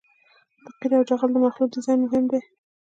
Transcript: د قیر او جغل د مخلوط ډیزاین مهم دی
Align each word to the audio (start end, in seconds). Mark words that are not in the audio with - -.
د 0.63 0.65
قیر 0.79 0.91
او 0.97 1.03
جغل 1.09 1.29
د 1.33 1.37
مخلوط 1.45 1.69
ډیزاین 1.75 1.99
مهم 2.03 2.23
دی 2.31 2.41